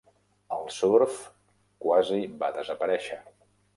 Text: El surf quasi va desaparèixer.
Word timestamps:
El 0.55 0.63
surf 0.77 1.19
quasi 1.85 2.21
va 2.41 2.51
desaparèixer. 2.59 3.21